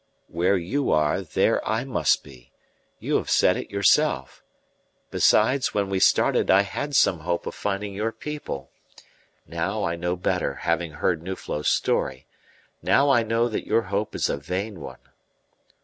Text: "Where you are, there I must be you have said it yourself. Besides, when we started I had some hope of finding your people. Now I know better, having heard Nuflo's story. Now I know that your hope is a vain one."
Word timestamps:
"Where 0.29 0.57
you 0.57 0.89
are, 0.89 1.21
there 1.21 1.61
I 1.63 1.83
must 1.83 2.23
be 2.23 2.51
you 2.97 3.17
have 3.17 3.29
said 3.29 3.55
it 3.55 3.69
yourself. 3.69 4.43
Besides, 5.11 5.75
when 5.75 5.91
we 5.91 5.99
started 5.99 6.49
I 6.49 6.61
had 6.63 6.95
some 6.95 7.19
hope 7.19 7.45
of 7.45 7.53
finding 7.53 7.93
your 7.93 8.11
people. 8.11 8.71
Now 9.45 9.83
I 9.83 9.95
know 9.95 10.15
better, 10.15 10.55
having 10.55 10.93
heard 10.93 11.21
Nuflo's 11.21 11.67
story. 11.69 12.25
Now 12.81 13.11
I 13.11 13.21
know 13.21 13.47
that 13.49 13.67
your 13.67 13.81
hope 13.93 14.15
is 14.15 14.27
a 14.27 14.37
vain 14.37 14.79
one." 14.79 14.97